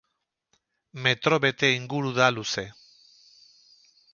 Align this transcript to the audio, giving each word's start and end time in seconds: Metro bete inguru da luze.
Metro 1.03 1.39
bete 1.43 1.67
inguru 1.75 2.09
da 2.17 2.27
luze. 2.35 2.65